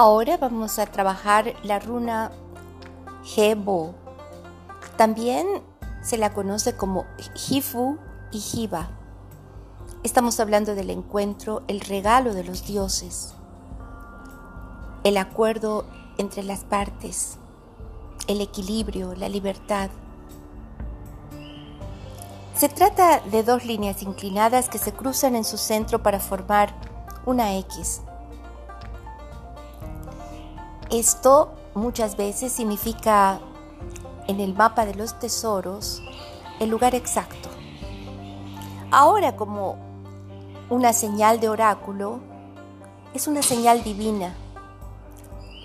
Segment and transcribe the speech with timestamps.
[0.00, 2.30] Ahora vamos a trabajar la runa
[3.36, 3.96] Hebo.
[4.96, 5.44] También
[6.02, 7.04] se la conoce como
[7.34, 7.98] Hifu
[8.30, 8.90] y Hiba.
[10.04, 13.34] Estamos hablando del encuentro, el regalo de los dioses,
[15.02, 15.84] el acuerdo
[16.16, 17.36] entre las partes,
[18.28, 19.90] el equilibrio, la libertad.
[22.54, 26.72] Se trata de dos líneas inclinadas que se cruzan en su centro para formar
[27.26, 28.02] una X.
[30.90, 33.40] Esto muchas veces significa
[34.26, 36.02] en el mapa de los tesoros
[36.60, 37.50] el lugar exacto.
[38.90, 39.76] Ahora como
[40.70, 42.20] una señal de oráculo,
[43.12, 44.34] es una señal divina,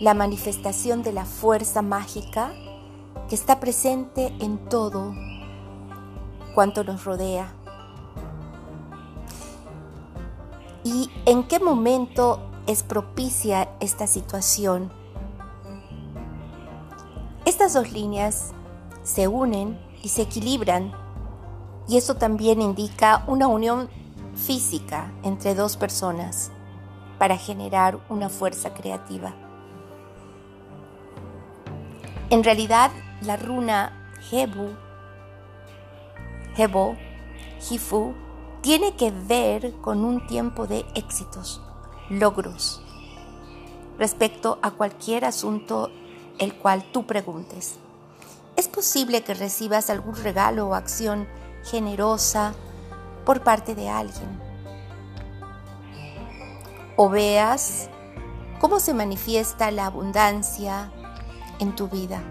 [0.01, 2.51] la manifestación de la fuerza mágica
[3.29, 5.13] que está presente en todo
[6.53, 7.53] cuanto nos rodea.
[10.83, 15.02] ¿Y en qué momento es propicia esta situación?
[17.45, 18.53] Estas dos líneas
[19.03, 20.93] se unen y se equilibran
[21.89, 23.89] y eso también indica una unión
[24.35, 26.51] física entre dos personas
[27.19, 29.33] para generar una fuerza creativa.
[32.29, 32.91] En realidad,
[33.21, 34.69] la runa Hebu,
[36.57, 36.95] Hebo,
[37.69, 38.13] Hifu,
[38.61, 41.61] tiene que ver con un tiempo de éxitos,
[42.09, 42.81] logros,
[43.99, 45.91] respecto a cualquier asunto
[46.39, 47.75] el cual tú preguntes.
[48.55, 51.27] Es posible que recibas algún regalo o acción
[51.63, 52.53] generosa
[53.25, 54.39] por parte de alguien.
[56.95, 57.89] O veas
[58.59, 60.91] cómo se manifiesta la abundancia
[61.59, 62.21] en tu vida.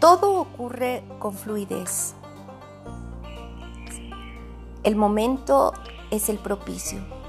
[0.00, 2.14] Todo ocurre con fluidez.
[4.82, 5.72] El momento
[6.10, 7.21] es el propicio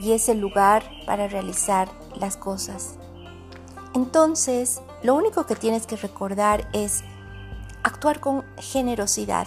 [0.00, 2.96] y es el lugar para realizar las cosas.
[3.94, 7.02] Entonces, lo único que tienes que recordar es
[7.82, 9.46] actuar con generosidad,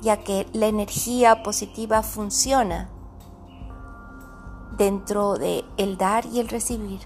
[0.00, 2.88] ya que la energía positiva funciona
[4.76, 7.00] dentro de el dar y el recibir.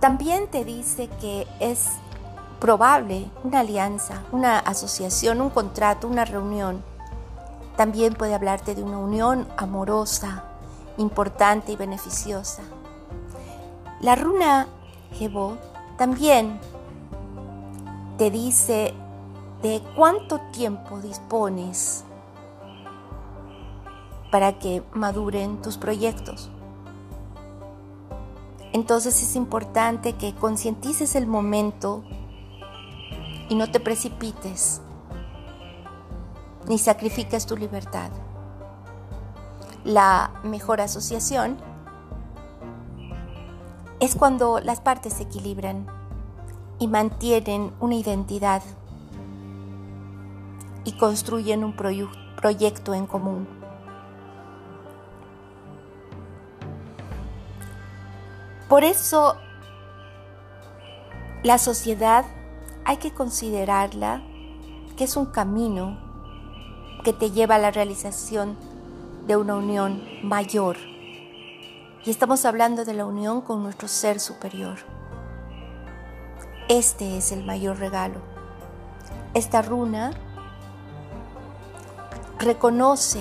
[0.00, 1.86] También te dice que es
[2.60, 6.82] probable una alianza, una asociación, un contrato, una reunión
[7.78, 10.42] también puede hablarte de una unión amorosa,
[10.96, 12.64] importante y beneficiosa.
[14.00, 14.66] La runa
[15.12, 15.56] Jebo
[15.96, 16.58] también
[18.16, 18.94] te dice
[19.62, 22.02] de cuánto tiempo dispones
[24.32, 26.50] para que maduren tus proyectos.
[28.72, 32.02] Entonces es importante que concientices el momento
[33.48, 34.80] y no te precipites
[36.68, 38.10] ni sacrificas tu libertad.
[39.84, 41.56] La mejor asociación
[44.00, 45.86] es cuando las partes se equilibran
[46.78, 48.62] y mantienen una identidad
[50.84, 53.48] y construyen un proyecto en común.
[58.68, 59.36] Por eso
[61.42, 62.26] la sociedad
[62.84, 64.22] hay que considerarla
[64.96, 66.07] que es un camino
[67.04, 68.56] que te lleva a la realización
[69.26, 70.76] de una unión mayor.
[72.04, 74.78] Y estamos hablando de la unión con nuestro ser superior.
[76.68, 78.20] Este es el mayor regalo.
[79.34, 80.12] Esta runa
[82.38, 83.20] reconoce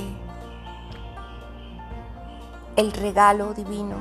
[2.75, 3.95] el regalo divino.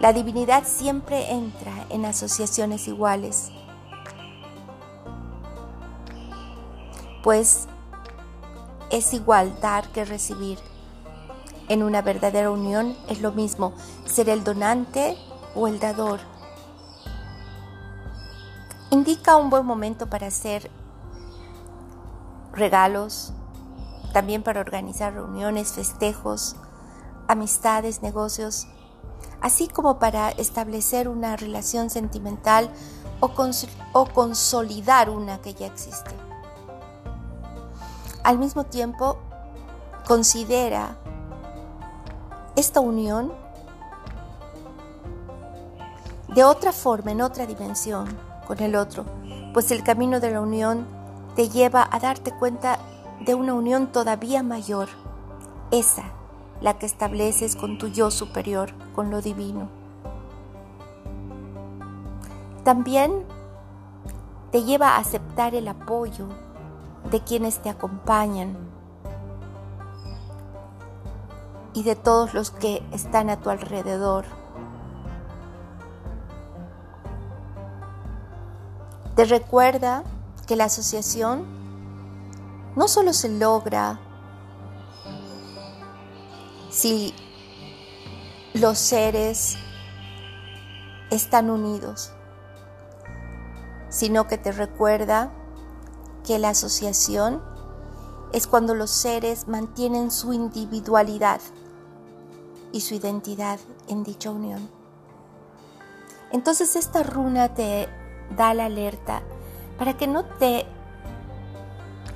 [0.00, 3.52] La divinidad siempre entra en asociaciones iguales
[7.22, 7.66] pues
[8.90, 10.58] es igual dar que recibir.
[11.68, 13.72] En una verdadera unión es lo mismo
[14.04, 15.16] ser el donante
[15.54, 16.20] o el dador.
[18.90, 20.70] Indica un buen momento para hacer
[22.52, 23.32] regalos,
[24.12, 26.56] también para organizar reuniones, festejos,
[27.28, 28.66] amistades, negocios,
[29.40, 32.70] así como para establecer una relación sentimental
[33.20, 33.30] o,
[33.92, 36.31] o consolidar una que ya existe.
[38.22, 39.18] Al mismo tiempo,
[40.06, 40.96] considera
[42.56, 43.32] esta unión
[46.28, 48.06] de otra forma, en otra dimensión
[48.46, 49.04] con el otro,
[49.52, 50.86] pues el camino de la unión
[51.36, 52.78] te lleva a darte cuenta
[53.20, 54.88] de una unión todavía mayor,
[55.70, 56.04] esa,
[56.60, 59.68] la que estableces con tu yo superior, con lo divino.
[62.64, 63.24] También
[64.52, 66.28] te lleva a aceptar el apoyo
[67.10, 68.56] de quienes te acompañan
[71.74, 74.24] y de todos los que están a tu alrededor.
[79.16, 80.04] Te recuerda
[80.46, 81.44] que la asociación
[82.76, 84.00] no solo se logra
[86.70, 87.14] si
[88.54, 89.56] los seres
[91.10, 92.12] están unidos,
[93.90, 95.30] sino que te recuerda
[96.24, 97.42] que la asociación
[98.32, 101.40] es cuando los seres mantienen su individualidad
[102.72, 103.58] y su identidad
[103.88, 104.68] en dicha unión.
[106.32, 107.88] Entonces esta runa te
[108.36, 109.22] da la alerta
[109.78, 110.66] para que no te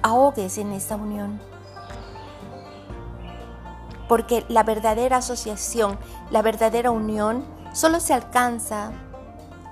[0.03, 1.39] ahogues en esta unión.
[4.09, 5.99] Porque la verdadera asociación,
[6.31, 7.45] la verdadera unión,
[7.75, 8.93] solo se alcanza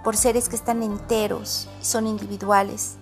[0.02, 2.98] por seres que están enteros y son individuales.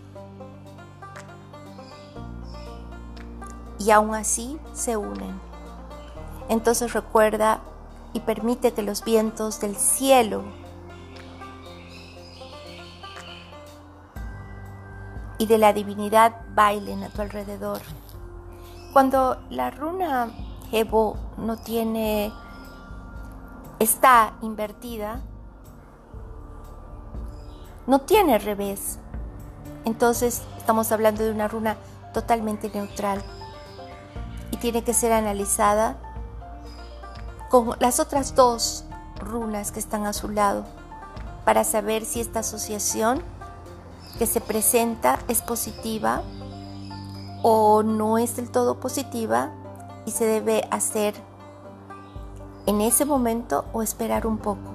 [3.85, 5.41] Y aún así se unen.
[6.49, 7.61] Entonces recuerda
[8.13, 10.45] y permite que los vientos del cielo
[15.39, 17.81] y de la divinidad bailen a tu alrededor.
[18.93, 20.31] Cuando la runa
[20.71, 22.33] Evo no tiene,
[23.81, 25.21] está invertida,
[27.89, 29.01] no tiene revés.
[29.85, 31.77] Entonces estamos hablando de una runa
[32.15, 33.21] totalmente neutral
[34.63, 35.97] tiene que ser analizada
[37.51, 38.85] con las otras dos
[39.19, 40.65] runas que están a su lado
[41.45, 43.25] para saber si esta asociación
[44.21, 46.23] que se presenta es positiva
[47.43, 49.51] o no es del todo positiva
[50.07, 51.15] y se debe hacer
[52.67, 54.71] en ese momento o esperar un poco.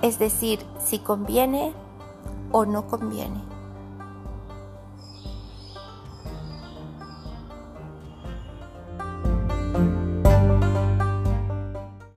[0.00, 1.74] Es decir, si conviene
[2.52, 3.51] o no conviene.